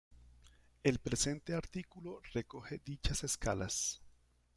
[0.81, 4.01] El presente artículo recoge dichas escalas.